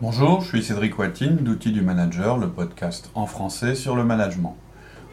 [0.00, 4.56] Bonjour, je suis Cédric Watine d'Outils du Manager, le podcast en français sur le management.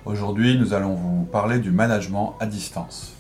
[0.06, 3.16] Aujourd'hui, nous allons vous parler du management à distance.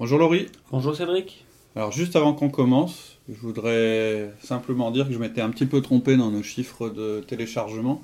[0.00, 0.48] Bonjour Laurie.
[0.72, 1.46] Bonjour Cédric.
[1.76, 5.80] Alors juste avant qu'on commence, je voudrais simplement dire que je m'étais un petit peu
[5.80, 8.00] trompé dans nos chiffres de téléchargement.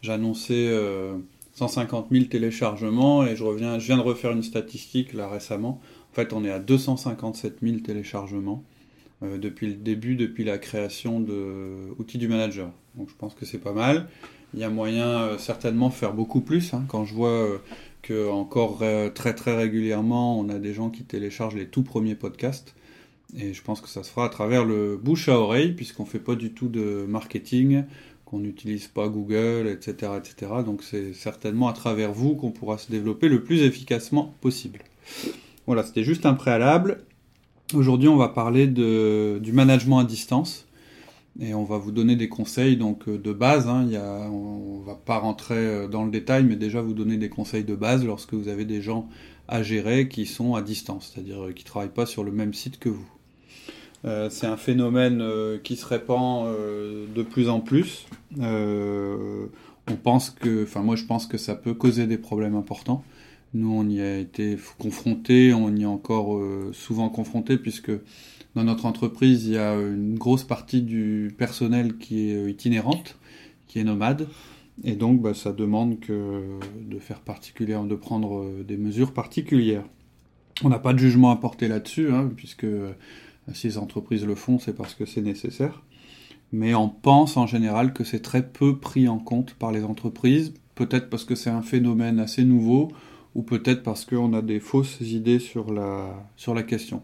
[0.00, 0.70] J'annonçais
[1.54, 5.80] 150 000 téléchargements et je, reviens, je viens de refaire une statistique là récemment.
[6.12, 8.64] En fait, on est à 257 000 téléchargements
[9.22, 12.70] euh, depuis le début, depuis la création de Outils du Manager.
[12.96, 14.08] Donc je pense que c'est pas mal.
[14.54, 16.74] Il y a moyen euh, certainement faire beaucoup plus.
[16.74, 16.84] Hein.
[16.88, 17.58] quand je vois euh,
[18.02, 18.82] que encore
[19.14, 22.74] très très régulièrement, on a des gens qui téléchargent les tout premiers podcasts.
[23.36, 26.08] Et je pense que ça se fera à travers le bouche à oreille, puisqu'on ne
[26.08, 27.84] fait pas du tout de marketing,
[28.24, 30.52] qu'on n'utilise pas Google, etc., etc.
[30.64, 34.80] Donc c'est certainement à travers vous qu'on pourra se développer le plus efficacement possible.
[35.66, 37.04] Voilà, c'était juste un préalable.
[37.74, 40.66] Aujourd'hui, on va parler du management à distance.
[41.40, 43.66] Et on va vous donner des conseils donc de base.
[43.66, 43.88] Hein.
[44.30, 47.64] On ne va pas rentrer euh, dans le détail, mais déjà vous donner des conseils
[47.64, 49.08] de base lorsque vous avez des gens
[49.48, 52.52] à gérer qui sont à distance, c'est-à-dire euh, qui ne travaillent pas sur le même
[52.52, 53.08] site que vous.
[54.04, 58.06] Euh, c'est un phénomène euh, qui se répand euh, de plus en plus.
[58.38, 63.04] on pense que, enfin moi je pense que ça peut causer des problèmes importants.
[63.54, 66.40] Nous on y a été confrontés, on y est encore
[66.72, 67.92] souvent confrontés puisque
[68.54, 73.18] dans notre entreprise il y a une grosse partie du personnel qui est itinérante,
[73.66, 74.28] qui est nomade.
[74.84, 79.84] Et donc, bah, ça demande de faire particulière, de prendre des mesures particulières.
[80.64, 82.66] On n'a pas de jugement à porter là-dessus, hein, puisque
[83.52, 85.82] si les entreprises le font, c'est parce que c'est nécessaire.
[86.52, 90.52] Mais on pense en général que c'est très peu pris en compte par les entreprises,
[90.74, 92.88] peut-être parce que c'est un phénomène assez nouveau,
[93.34, 97.02] ou peut-être parce qu'on a des fausses idées sur la, sur la question.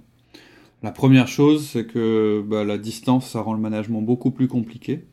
[0.82, 5.06] La première chose, c'est que bah, la distance, ça rend le management beaucoup plus compliqué.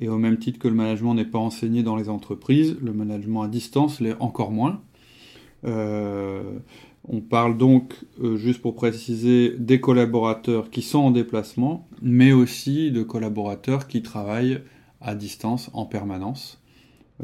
[0.00, 3.42] Et au même titre que le management n'est pas enseigné dans les entreprises, le management
[3.42, 4.80] à distance l'est encore moins.
[5.64, 6.58] Euh,
[7.08, 12.90] on parle donc, euh, juste pour préciser, des collaborateurs qui sont en déplacement, mais aussi
[12.90, 14.60] de collaborateurs qui travaillent
[15.00, 16.60] à distance en permanence,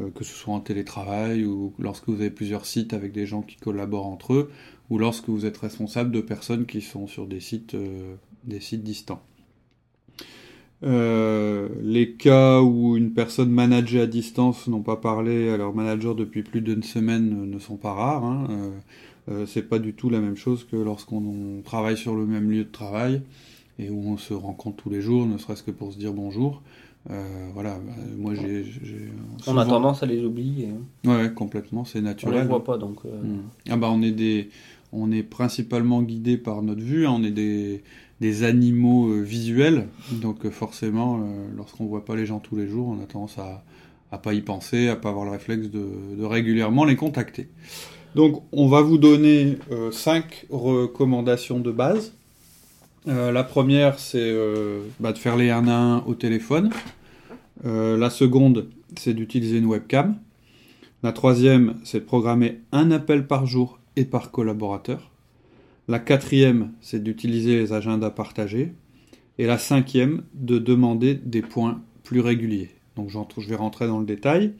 [0.01, 3.43] euh, que ce soit en télétravail ou lorsque vous avez plusieurs sites avec des gens
[3.43, 4.51] qui collaborent entre eux,
[4.89, 9.21] ou lorsque vous êtes responsable de personnes qui sont sur des sites, euh, distants.
[10.81, 16.43] les cas où une personne managée à distance n'ont pas parlé à leur manager depuis
[16.43, 18.23] plus d'une semaine ne sont pas rares.
[18.23, 18.47] Hein.
[19.27, 22.63] Euh, c'est pas du tout la même chose que lorsqu'on travaille sur le même lieu
[22.63, 23.21] de travail
[23.79, 26.61] et où on se rencontre tous les jours, ne serait-ce que pour se dire bonjour.
[27.09, 28.65] Euh, voilà, bah, moi j'ai.
[29.47, 30.69] On a tendance à les oublier.
[30.69, 31.09] Hein.
[31.09, 32.37] Ouais, complètement, c'est naturel.
[32.37, 32.99] On les voit pas donc.
[33.05, 33.21] Euh.
[33.21, 33.41] Hmm.
[33.69, 34.49] Ah bah on est des,
[34.91, 37.15] on est principalement guidé par notre vue, hein.
[37.15, 37.83] on est des,
[38.21, 41.19] des animaux visuels, donc forcément,
[41.55, 43.63] lorsqu'on voit pas les gens tous les jours, on a tendance à,
[44.11, 45.87] à pas y penser, à pas avoir le réflexe de,
[46.17, 47.49] de régulièrement les contacter.
[48.15, 52.13] Donc, on va vous donner euh, cinq recommandations de base.
[53.09, 56.71] Euh, la première, c'est euh, bah, de faire les 1 à 1 au téléphone.
[57.65, 60.15] la seconde, c'est d'utiliser une webcam.
[61.03, 65.11] La troisième, c'est de programmer un appel par jour et par collaborateur.
[65.89, 68.71] La quatrième, c'est d'utiliser les agendas partagés.
[69.39, 72.69] Et la cinquième, de demander des points plus réguliers.
[72.95, 74.53] Donc je vais rentrer dans le détail.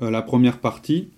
[0.00, 1.10] la première partie,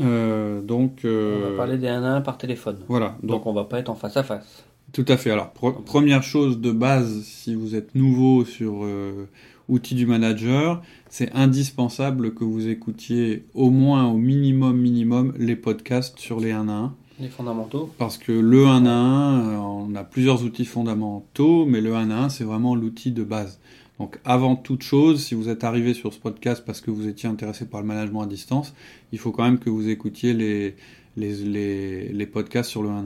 [0.00, 2.78] euh, donc, euh, on va parler des 1 à 1 par téléphone.
[2.88, 3.16] Voilà.
[3.22, 4.64] Donc, donc on va pas être en face à face.
[4.92, 5.30] Tout à fait.
[5.30, 9.28] Alors, première chose de base, si vous êtes nouveau sur euh,
[9.68, 16.18] outils du manager, c'est indispensable que vous écoutiez au moins, au minimum, minimum, les podcasts
[16.18, 16.94] sur les 1 à 1.
[17.18, 17.90] Les fondamentaux.
[17.98, 22.24] Parce que le 1 à 1, on a plusieurs outils fondamentaux, mais le 1 à
[22.24, 23.58] 1, c'est vraiment l'outil de base.
[23.98, 27.28] Donc avant toute chose, si vous êtes arrivé sur ce podcast parce que vous étiez
[27.28, 28.74] intéressé par le management à distance,
[29.12, 30.76] il faut quand même que vous écoutiez les,
[31.16, 33.04] les, les, podcasts sur le 1 1.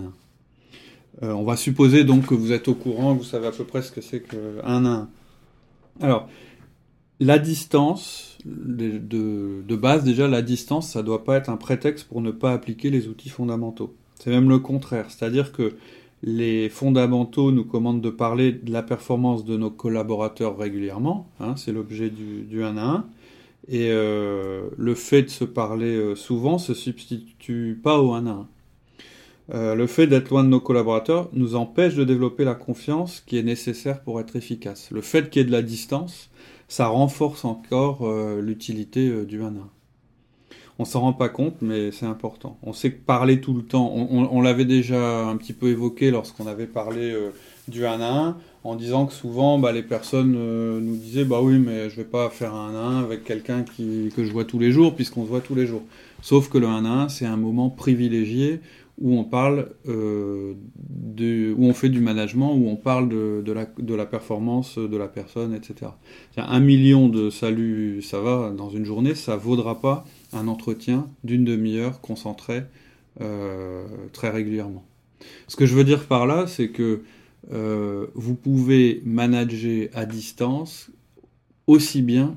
[1.22, 3.82] Euh, on va supposer donc que vous êtes au courant, vous savez à peu près
[3.82, 5.08] ce que c'est que 1 1.
[6.00, 6.28] Alors,
[7.20, 11.56] la distance, de, de, de base déjà, la distance, ça ne doit pas être un
[11.56, 13.94] prétexte pour ne pas appliquer les outils fondamentaux.
[14.18, 15.76] C'est même le contraire, c'est-à-dire que
[16.22, 21.72] les fondamentaux nous commandent de parler de la performance de nos collaborateurs régulièrement, hein, c'est
[21.72, 23.06] l'objet du, 1 à 1.
[23.68, 28.30] Et euh, le fait de se parler euh, souvent se substitue pas au 1 à
[28.30, 28.48] 1.
[29.52, 33.38] Euh, le fait d'être loin de nos collaborateurs nous empêche de développer la confiance qui
[33.38, 34.90] est nécessaire pour être efficace.
[34.90, 36.30] Le fait qu'il y ait de la distance,
[36.68, 38.08] ça renforce encore
[38.40, 39.52] l'utilité du 1 1.
[40.80, 42.56] On s'en rend pas compte, mais c'est important.
[42.62, 46.64] On sait parler tout le temps, on, l'avait déjà un petit peu évoqué lorsqu'on avait
[46.64, 47.14] parlé
[47.68, 51.58] du 1 à 1, en disant que souvent bah, les personnes nous disaient bah oui
[51.58, 54.58] mais je vais pas faire un 1 à 1 avec quelqu'un que je vois tous
[54.58, 55.82] les jours puisqu'on se voit tous les jours.
[56.22, 58.60] Sauf que le 1 à 1 c'est un moment privilégié
[59.00, 63.52] où on parle euh, de, où on fait du management, où on parle de,
[63.94, 65.92] la, performance de la personne, etc.
[66.36, 71.44] Un million de saluts, ça va, dans une journée, ça vaudra pas un entretien d'une
[71.44, 72.62] demi-heure concentré
[73.22, 74.84] euh, très régulièrement.
[75.48, 77.02] Ce que je veux dire par là, c'est que
[77.52, 80.90] euh, vous pouvez manager à distance
[81.66, 82.36] aussi bien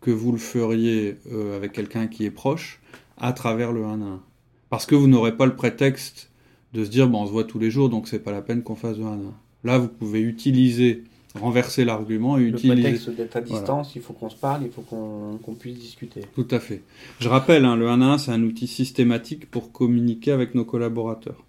[0.00, 1.18] que vous le feriez
[1.54, 2.80] avec quelqu'un qui est proche
[3.18, 4.22] à travers le 1 à 1.
[4.70, 6.30] Parce que vous n'aurez pas le prétexte
[6.72, 8.62] de se dire, bon, on se voit tous les jours, donc c'est pas la peine
[8.62, 9.18] qu'on fasse de 1 à 1.
[9.64, 12.76] Là, vous pouvez utiliser, renverser l'argument et utiliser.
[12.76, 16.22] Le prétexte d'être à distance, il faut qu'on se parle, il faut qu'on puisse discuter.
[16.34, 16.82] Tout à fait.
[17.18, 20.64] Je rappelle, hein, le 1 à 1, c'est un outil systématique pour communiquer avec nos
[20.64, 21.44] collaborateurs.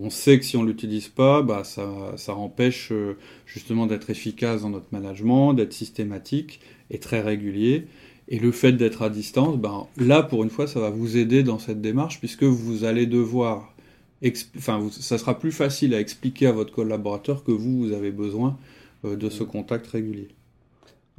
[0.00, 3.16] On sait que si on l'utilise pas, bah, ça, ça empêche euh,
[3.46, 6.60] justement d'être efficace dans notre management, d'être systématique
[6.90, 7.86] et très régulier.
[8.28, 11.42] Et le fait d'être à distance, ben, là, pour une fois, ça va vous aider
[11.42, 13.74] dans cette démarche, puisque vous allez devoir...
[14.56, 18.58] Enfin, ça sera plus facile à expliquer à votre collaborateur que vous, vous avez besoin
[19.04, 20.28] euh, de ce contact régulier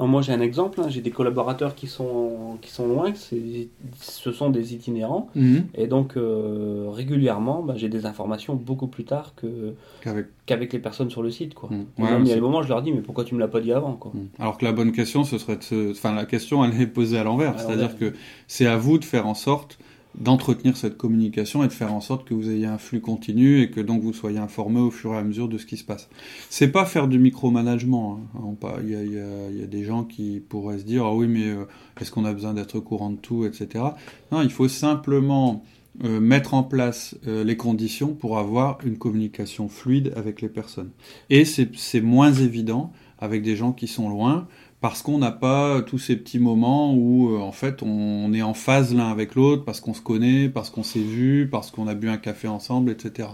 [0.07, 0.79] moi, j'ai un exemple.
[0.81, 0.89] Hein.
[0.89, 5.29] J'ai des collaborateurs qui sont, qui sont loin, ce sont des itinérants.
[5.35, 5.65] Mhm.
[5.75, 9.33] Et donc, euh, régulièrement, bah, j'ai des informations beaucoup plus tard
[10.45, 11.53] qu'avec les personnes sur le site.
[11.53, 11.69] Quoi.
[11.71, 11.85] Mhm.
[11.97, 13.73] il y a des moments, je leur dis, mais pourquoi tu me l'as pas dit
[13.73, 14.11] avant quoi?
[14.13, 14.27] Mhm.
[14.39, 17.23] Alors que la bonne question, ce serait de Enfin, la question, elle est posée à
[17.23, 17.59] l'envers.
[17.59, 18.13] C'est-à-dire que
[18.47, 19.79] c'est à vous de faire en sorte
[20.15, 23.69] d'entretenir cette communication et de faire en sorte que vous ayez un flux continu et
[23.69, 26.09] que donc vous soyez informé au fur et à mesure de ce qui se passe.
[26.49, 28.19] C'est pas faire du micromanagement.
[28.35, 28.55] Hein.
[28.83, 31.65] Il, y a, des gens qui pourraient se dire ah oui mais euh,
[32.01, 33.83] est-ce qu'on a besoin d'être au courant de tout etc.
[34.31, 35.63] Non, il faut simplement
[36.03, 40.91] euh, mettre en place euh, les conditions pour avoir une communication fluide avec les personnes.
[41.29, 44.47] Et c'est moins évident avec des gens qui sont loin
[44.81, 48.53] parce qu'on n'a pas tous ces petits moments où euh, en fait on est en
[48.53, 51.95] phase l'un avec l'autre, parce qu'on se connaît, parce qu'on s'est vu, parce qu'on a
[51.95, 53.29] bu un café ensemble, etc.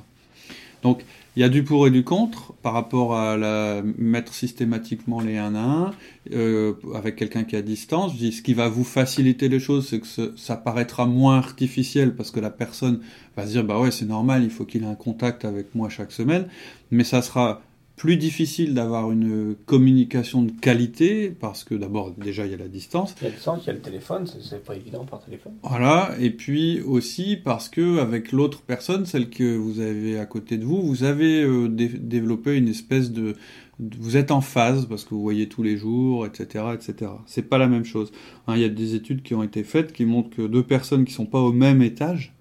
[0.81, 1.03] Donc
[1.35, 5.37] il y a du pour et du contre par rapport à la, mettre systématiquement les
[5.37, 5.91] 1 à 1
[6.31, 8.13] euh, avec quelqu'un qui est à distance.
[8.13, 12.15] Je dis, ce qui va vous faciliter les choses, c'est que ça paraîtra moins artificiel
[12.15, 13.01] parce que la personne
[13.35, 15.89] va se dire bah ouais c'est normal, il faut qu'il ait un contact avec moi
[15.89, 16.47] chaque semaine,
[16.89, 17.61] mais ça sera
[17.95, 22.67] plus difficile d'avoir une communication de qualité parce que d'abord déjà il y a la
[22.67, 23.15] distance.
[23.21, 25.53] Il y a le distance, il y a le téléphone, c'est pas évident par téléphone.
[25.63, 30.57] Voilà, et puis aussi parce que avec l'autre personne, celle que vous avez à côté
[30.57, 33.35] de vous, vous avez euh, développé une espèce de,
[33.79, 37.11] vous êtes en phase parce que vous voyez tous les jours, etc., etc.
[37.25, 38.11] C'est pas la même chose.
[38.47, 41.05] Hein, il y a des études qui ont été faites qui montrent que deux personnes
[41.05, 42.33] qui sont pas au même étage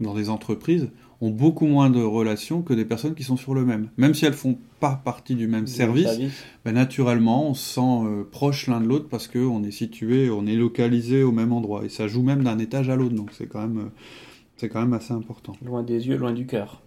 [0.00, 0.88] dans des entreprises
[1.20, 3.90] ont beaucoup moins de relations que des personnes qui sont sur le même.
[3.96, 6.18] Même si elles font pas partie du même service,
[6.64, 10.46] ben naturellement, on se sent euh, proche l'un de l'autre parce qu'on est situé, on
[10.46, 11.84] est localisé au même endroit.
[11.84, 13.90] Et ça joue même d'un étage à l'autre, donc c'est quand même, euh,
[14.56, 15.52] c'est quand même assez important.
[15.64, 16.82] Loin des yeux, loin du cœur.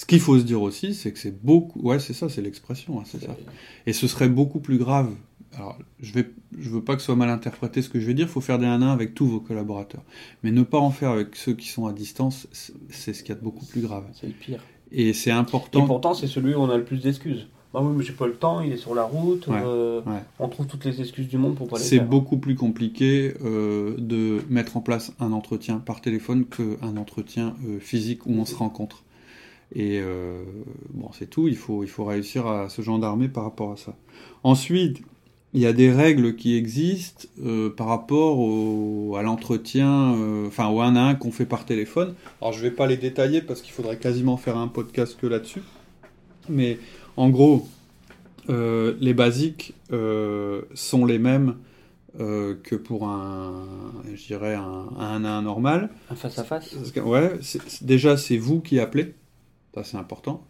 [0.00, 2.98] Ce qu'il faut se dire aussi, c'est que c'est beaucoup, ouais, c'est ça, c'est l'expression,
[2.98, 3.36] hein, c'est ça.
[3.84, 5.10] Et ce serait beaucoup plus grave
[5.52, 6.22] alors, je ne
[6.58, 8.40] je veux pas que ce soit mal interprété ce que je vais dire, il faut
[8.40, 10.02] faire des 1 1 avec tous vos collaborateurs.
[10.42, 12.46] Mais ne pas en faire avec ceux qui sont à distance,
[12.88, 14.04] c'est ce qu'il y a de beaucoup plus grave.
[14.12, 14.60] C'est le pire.
[14.92, 15.84] Et c'est important.
[15.84, 17.48] Et pourtant, c'est celui où on a le plus d'excuses.
[17.74, 19.48] Bah oui, mais j'ai pas le temps, il est sur la route.
[19.48, 20.00] Euh,
[20.38, 23.96] on trouve toutes les excuses du monde pour pas les C'est beaucoup plus compliqué euh,
[23.98, 28.54] de mettre en place un entretien par téléphone qu'un entretien euh, physique où on se
[28.54, 29.04] rencontre.
[29.74, 30.00] Et
[30.94, 33.94] bon, c'est tout, il faut, il faut réussir à se gendarmer par rapport à ça.
[34.42, 35.00] Ensuite,
[35.52, 40.68] il y a des règles qui existent euh, par rapport au, à l'entretien, euh, enfin
[40.68, 42.14] au 1 à 1 qu'on fait par téléphone.
[42.40, 45.62] Alors je vais pas les détailler parce qu'il faudrait quasiment faire un podcast que là-dessus.
[46.48, 46.78] Mais
[47.16, 47.66] en gros,
[48.48, 51.56] euh, les basiques sont les mêmes
[52.16, 53.66] que pour un,
[54.14, 55.90] je dirais, un, 1 à 1 normal.
[56.10, 56.76] Un face à face?
[57.04, 57.32] Ouais,
[57.82, 59.14] déjà c'est vous qui appelez,
[59.74, 60.44] ça c'est important.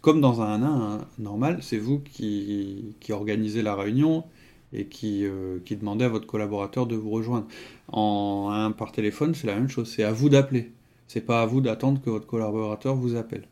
[0.00, 4.24] Comme dans un 1 à 1 normal, c'est vous qui, qui organisez la réunion,
[4.72, 7.46] et qui, euh, qui demandait à votre collaborateur de vous rejoindre.
[7.88, 9.92] En un par téléphone, c'est la même chose.
[9.94, 10.72] C'est à vous d'appeler.
[11.08, 13.44] C'est pas à vous d'attendre que votre collaborateur vous appelle.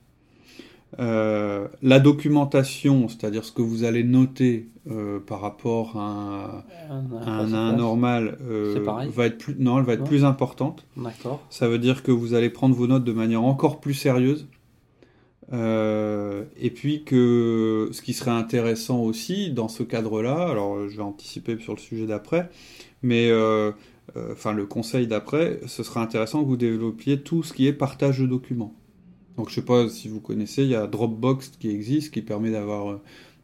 [1.00, 7.72] Euh, la documentation, c'est-à-dire ce que vous allez noter euh, par rapport à un, un,
[7.72, 10.86] normal, va être plus, non, elle va être plus importante.
[10.96, 11.42] D'accord.
[11.50, 14.46] Ça veut dire que vous allez prendre vos notes de manière encore plus sérieuse.
[15.52, 21.58] Et puis que ce qui serait intéressant aussi dans ce cadre-là, alors je vais anticiper
[21.58, 22.48] sur le sujet d'après,
[23.02, 23.30] mais
[24.32, 28.20] enfin le conseil d'après, ce serait intéressant que vous développiez tout ce qui est partage
[28.20, 28.74] de documents.
[29.36, 32.50] Donc je sais pas si vous connaissez, il y a Dropbox qui existe, qui permet
[32.50, 33.02] d'avoir euh,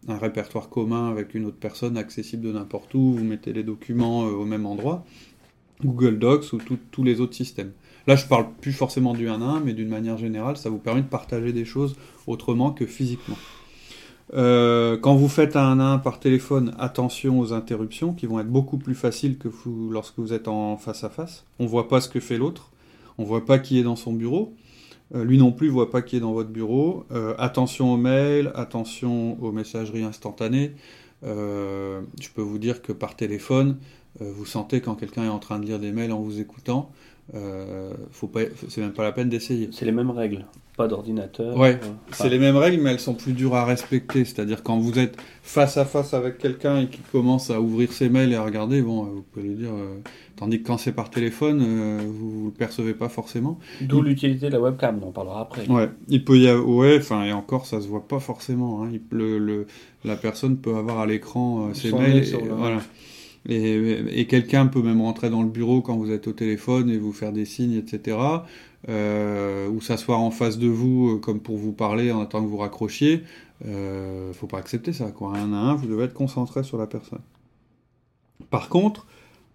[0.09, 4.27] un répertoire commun avec une autre personne accessible de n'importe où, vous mettez les documents
[4.27, 5.05] euh, au même endroit,
[5.85, 6.59] Google Docs ou
[6.91, 7.73] tous les autres systèmes.
[8.07, 10.79] Là, je parle plus forcément du 1 à 1, mais d'une manière générale, ça vous
[10.79, 13.37] permet de partager des choses autrement que physiquement.
[14.35, 18.39] Euh, quand vous faites un 1 à 1 par téléphone, attention aux interruptions qui vont
[18.39, 21.45] être beaucoup plus faciles que vous, lorsque vous êtes en face à face.
[21.59, 22.71] On ne voit pas ce que fait l'autre,
[23.19, 24.55] on ne voit pas qui est dans son bureau.
[25.13, 27.05] Euh, lui non plus voit pas qui est dans votre bureau.
[27.11, 30.73] Euh, attention aux mails, attention aux messageries instantanées.
[31.23, 33.77] Je peux vous dire que par téléphone,
[34.21, 36.91] vous sentez quand quelqu'un est en train de lire des mails en vous écoutant.
[38.11, 39.69] Faut pas, c'est même pas la peine d'essayer.
[39.73, 40.45] C'est les mêmes règles
[40.89, 41.57] d'ordinateur.
[41.57, 44.25] Ouais, euh, c'est les mêmes règles, mais elles sont plus dures à respecter.
[44.25, 48.09] C'est-à-dire quand vous êtes face à face avec quelqu'un et qui commence à ouvrir ses
[48.09, 49.73] mails et à regarder, bon, vous pouvez lui dire.
[49.73, 49.99] Euh,
[50.37, 53.59] tandis que quand c'est par téléphone, euh, vous ne le percevez pas forcément.
[53.81, 55.69] D'où l'utilité de la webcam, on en parlera après.
[55.69, 58.83] Ouais, il peut y avoir, ouais, enfin, et encore, ça se voit pas forcément.
[58.83, 58.91] Hein.
[59.11, 59.67] le,
[60.05, 62.25] la personne peut avoir à l'écran ses mails.
[62.25, 62.81] Et, voilà.
[63.49, 67.13] Et, quelqu'un peut même rentrer dans le bureau quand vous êtes au téléphone et vous
[67.13, 68.19] faire des signes, etc.
[68.89, 72.51] Euh, ou s'asseoir en face de vous euh, comme pour vous parler en attendant que
[72.51, 73.23] vous raccrochiez.
[73.67, 75.11] Euh, faut pas accepter ça.
[75.11, 75.37] Quoi.
[75.37, 77.21] Un à un, vous devez être concentré sur la personne.
[78.51, 79.07] Par contre,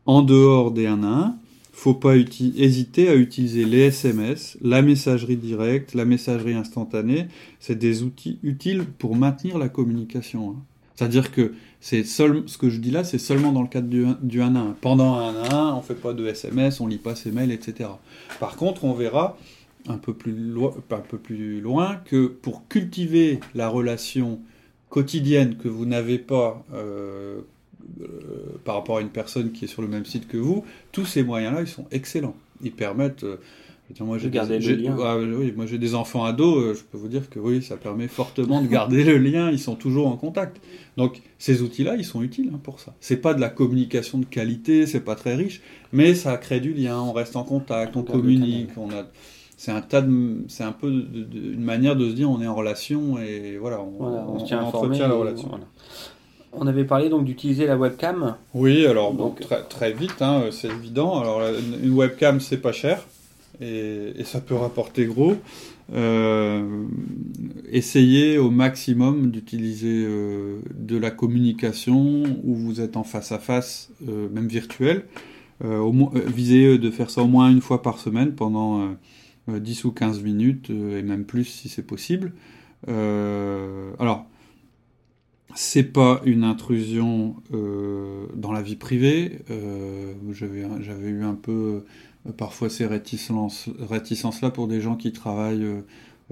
[0.06, 1.36] en dehors des 1 à 1,
[1.74, 7.28] faut pas hésiter à utiliser les SMS, la messagerie directe, la messagerie instantanée.
[7.60, 10.52] C'est des outils utiles pour maintenir la communication.
[10.52, 10.64] Hein.
[10.96, 14.06] C'est-à-dire que c'est seul, ce que je dis là, c'est seulement dans le cadre du,
[14.22, 14.76] du 1 à 1.
[14.82, 17.32] Pendant un 1 à 1, on ne fait pas de SMS, on lit pas ses
[17.32, 17.90] mails, etc.
[18.40, 19.38] Par contre, on verra
[19.88, 20.36] un peu plus,
[20.90, 24.40] un peu plus loin que pour cultiver la relation
[24.90, 27.42] quotidienne que vous n'avez pas euh,
[28.02, 28.08] euh,
[28.64, 31.24] par rapport à une personne qui est sur le même site que vous, tous ces
[31.24, 32.36] moyens-là, ils sont excellents.
[32.62, 33.24] Ils permettent...
[33.24, 33.38] Euh,
[34.02, 34.98] moi, j'ai garder le lien.
[35.02, 37.78] Ah, oui, moi j'ai des enfants ados, euh, je peux vous dire que oui, ça
[37.78, 40.60] permet fortement de garder le lien, ils sont toujours en contact.
[40.98, 42.94] Donc ces outils-là, ils sont utiles hein, pour ça.
[43.00, 45.62] C'est pas de la communication de qualité, c'est pas très riche,
[45.92, 49.06] mais ça crée du lien, on reste en contact, on, communique, on a
[49.58, 50.04] c'est un tas
[50.48, 54.38] c'est un peu une manière de se dire on est en relation et voilà, on,
[54.44, 55.52] tient entretient la relation.
[56.58, 58.36] On avait parlé donc d'utiliser la webcam.
[58.54, 61.20] Oui, alors donc, très, très vite, hein, c'est évident.
[61.20, 61.42] Alors
[61.84, 63.06] une webcam, c'est pas cher
[63.62, 65.36] et, ça peut rapporter gros.
[65.94, 66.86] Euh,
[67.72, 73.92] essayez au maximum d'utiliser euh, de la communication où vous êtes en face à face,
[74.08, 75.06] euh, même virtuel.
[75.62, 78.96] visez de faire ça au moins une fois par semaine pendant
[79.48, 82.34] 10 ou 15 minutes, et même plus si c'est possible.
[82.88, 84.26] alors,
[85.54, 87.38] c'est pas une intrusion
[88.36, 89.40] dans la vie privée.
[90.34, 91.86] J'avais eu un peu
[92.32, 95.82] parfois ces réticences, réticences-là pour des gens qui travaillent, euh,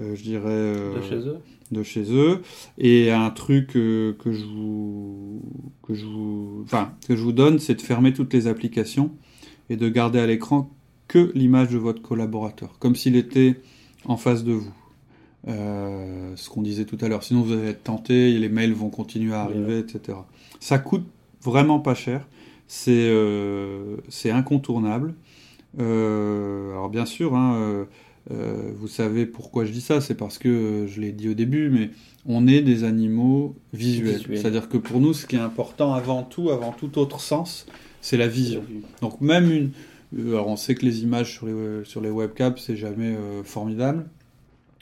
[0.00, 0.74] euh, je dirais...
[0.96, 1.38] de chez eux
[1.70, 2.42] De chez eux.
[2.78, 5.42] Et un truc que je vous...
[5.82, 9.10] Que je vous, enfin, que je vous donne, c'est de fermer toutes les applications
[9.70, 10.70] et de garder à l'écran
[11.08, 13.60] que l'image de votre collaborateur, comme s'il était
[14.06, 14.72] en face de vous.
[15.46, 17.22] ce qu'on disait tout à l'heure.
[17.22, 20.18] Sinon, vous allez être tenté, les mails vont continuer à arriver, etc.
[20.60, 21.04] Ça coûte
[21.42, 22.26] vraiment pas cher.
[22.66, 23.12] C'est
[24.08, 25.14] c'est incontournable.
[25.80, 27.84] Euh, alors bien sûr, hein, euh,
[28.30, 31.70] euh, vous savez pourquoi je dis ça, c'est parce que je l'ai dit au début,
[31.70, 31.90] mais
[32.26, 34.22] on est des animaux visuels.
[34.26, 37.66] C'est-à-dire que pour nous, ce qui est important avant tout, avant tout autre sens,
[38.00, 38.62] c'est la vision.
[39.00, 39.70] Donc même une...
[40.28, 44.06] Alors on sait que les images sur les, sur les webcams, c'est jamais formidable,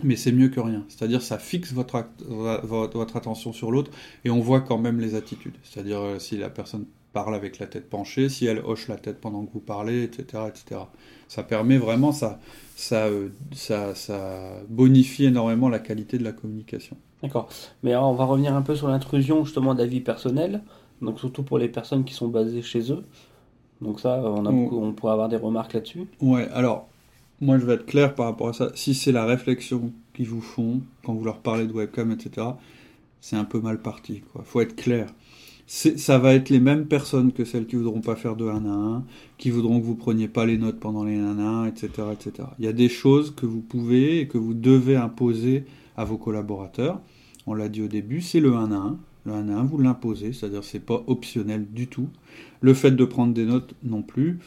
[0.03, 0.85] mais c'est mieux que rien.
[0.89, 3.91] C'est-à-dire ça fixe votre, votre attention sur l'autre
[4.27, 5.55] et on voit quand même les attitudes.
[5.63, 9.45] C'est-à-dire si la personne parle avec la tête penchée, si elle hoche la tête pendant
[9.45, 10.45] que vous parlez, etc.
[10.49, 10.83] etc.
[11.29, 12.41] Ça permet vraiment, ça,
[12.77, 16.97] ça, euh, ça, ça bonifie énormément la qualité de la communication.
[17.23, 17.49] D'accord.
[17.83, 20.63] Mais alors, on va revenir un peu sur l'intrusion justement d'avis personnel,
[21.01, 23.05] donc surtout pour les personnes qui sont basées chez eux.
[23.81, 26.07] Donc ça, on, a on pourrait avoir des remarques là-dessus.
[26.21, 26.89] Ouais, alors,
[27.41, 28.71] moi je vais être clair par rapport à ça.
[28.75, 32.47] Si c'est la réflexion qu'ils vous font quand vous leur parlez de webcam, etc.,
[33.21, 34.23] c'est un peu mal parti.
[34.37, 35.07] Il faut être clair
[35.73, 38.69] ça va être les mêmes personnes que celles qui voudront pas faire de 1 à
[38.69, 39.05] 1,
[39.39, 42.49] qui voudront que vous preniez pas les notes pendant les 1 à 1, etc., etc.
[42.59, 45.65] Il y a des choses que vous pouvez et que vous devez imposer
[45.97, 47.01] à vos collaborateurs.
[47.47, 48.99] On l'a dit au début, c'est le 1 à 1.
[49.25, 52.11] Le 1 à 1, vous l'imposez, c'est-à-dire c'est pas optionnel du tout.
[52.61, 54.41] Le fait de prendre des notes non plus.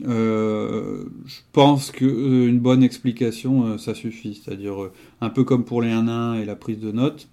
[0.00, 1.06] je
[1.52, 4.42] pense qu'une bonne explication, ça suffit.
[4.42, 4.90] C'est-à-dire,
[5.20, 7.28] un peu comme pour les 1 1 et la prise de notes,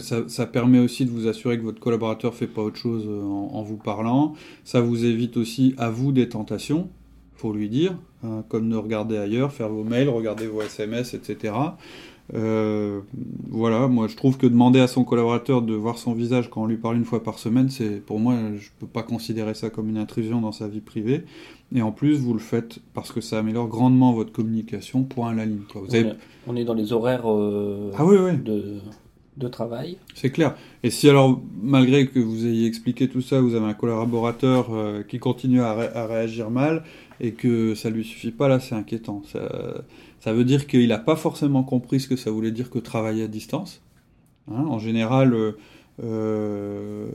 [0.00, 3.76] ça, permet aussi de vous assurer que votre collaborateur fait pas autre chose en, vous
[3.76, 4.34] parlant.
[4.64, 6.90] Ça vous évite aussi à vous des tentations,
[7.34, 11.54] faut lui dire, hein, comme de regarder ailleurs, faire vos mails, regarder vos SMS, etc.
[12.34, 13.00] Euh,
[13.48, 16.66] voilà, moi je trouve que demander à son collaborateur de voir son visage quand on
[16.66, 19.88] lui parle une fois par semaine, c'est pour moi, je peux pas considérer ça comme
[19.88, 21.24] une intrusion dans sa vie privée.
[21.74, 25.34] Et en plus, vous le faites parce que ça améliore grandement votre communication, point à
[25.34, 25.62] la ligne.
[26.46, 28.36] on, est, dans les horaires euh, ah, oui, oui.
[28.38, 28.80] De,
[29.40, 29.96] de travail.
[30.14, 30.54] C'est clair.
[30.84, 35.02] Et si alors, malgré que vous ayez expliqué tout ça, vous avez un collaborateur euh,
[35.02, 36.84] qui continue à, à, réagir mal
[37.20, 39.22] et que ça lui suffit pas, là c'est inquiétant.
[39.26, 39.82] Ça,
[40.20, 43.24] ça veut dire qu'il n'a pas forcément compris ce que ça voulait dire que travailler
[43.24, 43.82] à distance.
[44.50, 44.66] Hein.
[44.68, 45.52] en général, euh,
[46.02, 47.08] euh,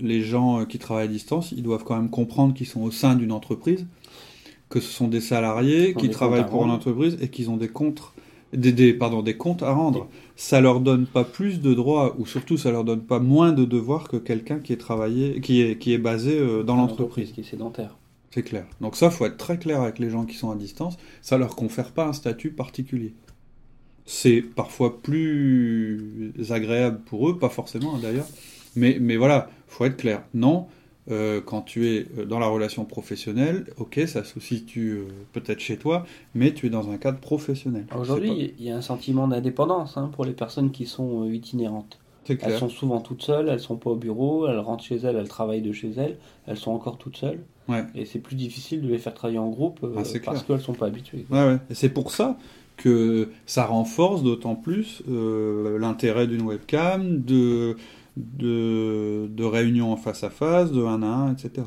[0.00, 3.14] les gens qui travaillent à distance, ils doivent quand même comprendre qu'ils sont au sein
[3.14, 3.86] d'une entreprise,
[4.68, 8.12] que ce sont des salariés qui travaillent pour une entreprise et qu'ils ont des comptes,
[8.52, 10.08] des, pardon, des comptes à rendre.
[10.36, 13.64] Ça leur donne pas plus de droits, ou surtout ça leur donne pas moins de
[13.64, 17.32] devoirs que quelqu'un qui est travaillé, qui est, qui est basé euh, dans l'entreprise.
[17.32, 17.96] Qui est sédentaire.
[18.30, 18.64] C'est clair.
[18.80, 20.96] Donc ça, faut être très clair avec les gens qui sont à distance.
[21.20, 23.14] Ça leur confère pas un statut particulier.
[24.06, 28.26] C'est parfois plus agréable pour eux, pas forcément hein, d'ailleurs.
[28.74, 30.22] Mais, mais voilà, faut être clair.
[30.32, 30.66] Non,
[31.10, 35.60] euh, quand tu es euh, dans la relation professionnelle, ok, ça se situe euh, peut-être
[35.60, 37.86] chez toi, mais tu es dans un cadre professionnel.
[37.98, 41.98] Aujourd'hui, il y a un sentiment d'indépendance hein, pour les personnes qui sont itinérantes.
[42.28, 45.28] Elles sont souvent toutes seules, elles sont pas au bureau, elles rentrent chez elles, elles
[45.28, 47.40] travaillent de chez elles, elles sont encore toutes seules.
[47.94, 50.74] Et c'est plus difficile de les faire travailler en groupe euh, ah, parce qu'elles sont
[50.74, 51.24] pas habituées.
[51.30, 52.36] Ouais, Et c'est pour ça
[52.76, 57.76] que ça renforce d'autant plus euh, l'intérêt d'une webcam, de,
[58.16, 61.66] de, de réunions en face à face, de 1 à 1, etc.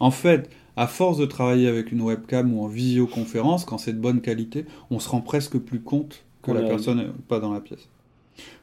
[0.00, 4.00] En fait, à force de travailler avec une webcam ou en visioconférence, quand c'est de
[4.00, 7.60] bonne qualité, on se rend presque plus compte que la personne n'est pas dans la
[7.60, 7.88] pièce.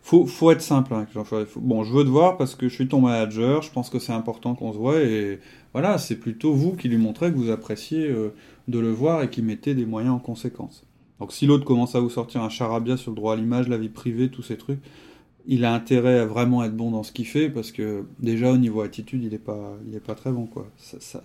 [0.02, 0.94] Faut, faut être simple.
[0.94, 1.06] Hein,
[1.56, 4.12] bon, je veux te voir parce que je suis ton manager, je pense que c'est
[4.12, 5.40] important qu'on se voit et
[5.74, 8.34] voilà, c'est plutôt vous qui lui montrez que vous appréciez euh,
[8.68, 10.84] de le voir et qui mettez des moyens en conséquence.
[11.20, 13.78] Donc si l'autre commence à vous sortir un charabia sur le droit à l'image, la
[13.78, 14.80] vie privée, tous ces trucs,
[15.52, 18.58] il a intérêt à vraiment être bon dans ce qu'il fait parce que déjà au
[18.58, 20.68] niveau attitude, il est pas, il est pas très bon quoi.
[20.78, 21.24] Ça, ça,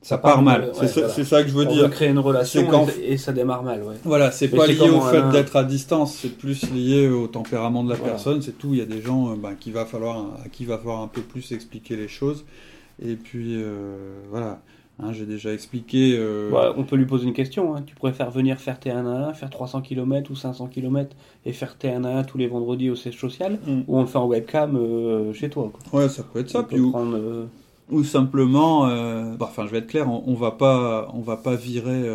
[0.00, 0.72] ça part mal.
[0.74, 1.84] c'est ça, que je veux dire.
[1.86, 3.82] On créer une relation et, ça démarre mal.
[3.82, 3.94] Ouais.
[4.04, 7.90] Voilà, c'est pas lié au fait d'être à distance, c'est plus lié au tempérament de
[7.90, 8.40] la personne.
[8.40, 8.70] C'est tout.
[8.72, 11.08] Il y a des gens euh, bah, qui va falloir, à qui va falloir un
[11.08, 12.46] peu plus expliquer les choses.
[13.04, 14.62] Et puis euh, voilà.
[15.02, 16.16] Hein, j'ai déjà expliqué.
[16.16, 16.50] Euh...
[16.76, 17.74] on peut lui poser une question.
[17.74, 17.82] Hein.
[17.84, 21.76] Tu préfères venir faire T1 à 1, faire 300 km ou 500 km et faire
[21.80, 23.80] T1 à 1 tous les vendredis au siège social mm.
[23.88, 26.00] ou on le fait en webcam euh, chez toi quoi.
[26.00, 26.62] Ouais, ça peut être ça.
[26.62, 27.48] Puis prendre,
[27.90, 31.56] ou simplement, euh, bah, enfin, je vais être clair, on, va pas, on va pas
[31.56, 32.08] virer,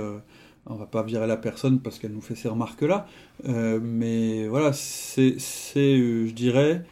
[0.66, 3.06] on va pas virer la personne parce qu'elle nous fait ces remarques-là.
[3.44, 6.84] Mais voilà, c'est, je dirais,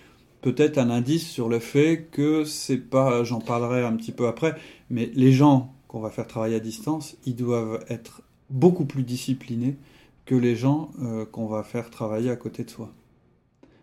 [0.45, 4.55] peut-être un indice sur le fait que c'est pas, j'en parlerai un petit peu après,
[4.91, 9.77] mais les gens qu'on va faire travailler à distance, ils doivent être beaucoup plus disciplinés
[10.25, 10.89] que les gens
[11.31, 12.91] qu'on va faire travailler à côté de soi.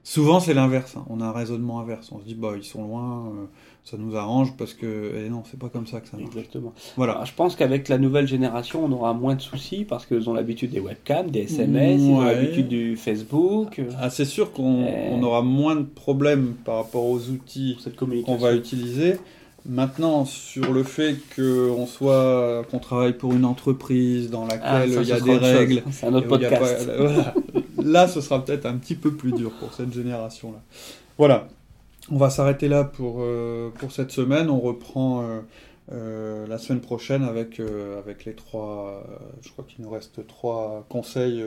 [0.05, 0.97] Souvent, c'est l'inverse.
[0.97, 1.05] Hein.
[1.09, 2.11] On a un raisonnement inverse.
[2.11, 3.47] On se dit, bah, ils sont loin, euh,
[3.85, 5.25] ça nous arrange parce que.
[5.25, 6.35] Et non, c'est pas comme ça que ça marche.
[6.35, 6.73] Exactement.
[6.97, 7.23] Voilà.
[7.25, 10.71] je pense qu'avec la nouvelle génération, on aura moins de soucis parce qu'ils ont l'habitude
[10.71, 13.81] des webcams, des SMS, ils ont l'habitude du Facebook.
[14.01, 17.79] Ah, c'est sûr qu'on aura moins de problèmes par rapport aux outils
[18.25, 19.15] qu'on va utiliser.
[19.65, 25.03] Maintenant, sur le fait qu'on soit, qu'on travaille pour une entreprise dans laquelle ah, il
[25.05, 26.91] y a des règles, c'est un autre podcast.
[27.83, 30.61] Là, ce sera peut-être un petit peu plus dur pour cette génération-là.
[31.17, 31.47] Voilà.
[32.11, 34.51] On va s'arrêter là pour, euh, pour cette semaine.
[34.51, 35.41] On reprend euh,
[35.93, 37.61] euh, la semaine prochaine avec,
[37.99, 39.05] avec les trois.
[39.43, 41.45] je crois qu'il nous reste trois conseils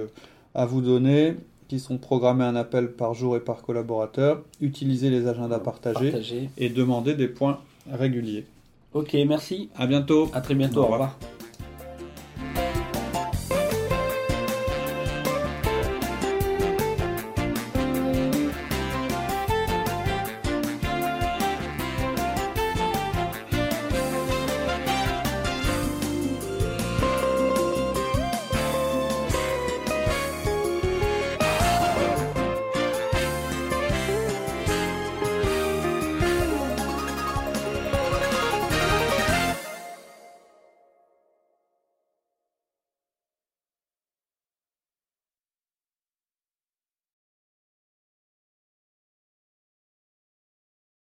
[0.54, 1.36] à vous donner
[1.68, 4.44] qui sont programmés un appel par jour et par collaborateur.
[4.62, 6.50] Utiliser les agendas partagés.
[6.58, 7.60] et demander des points
[7.92, 8.46] régulier.
[8.94, 9.70] Ok, merci.
[9.76, 10.30] À bientôt.
[10.34, 10.82] À très bientôt.
[10.82, 11.18] Au revoir.